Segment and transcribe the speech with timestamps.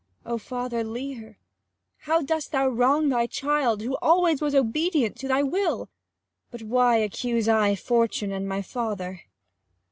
[0.25, 1.37] Oh, father Leir,
[1.95, 5.89] how dost thou wrong thy child, Who always was obedient to thy will!
[6.49, 9.21] 25 But why accuse I Fortune and my father